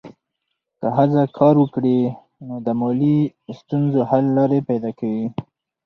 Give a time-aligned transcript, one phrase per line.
[0.79, 1.99] که ښځه کار وکړي،
[2.47, 3.19] نو د مالي
[3.59, 5.25] ستونزو حل لارې پیدا کوي.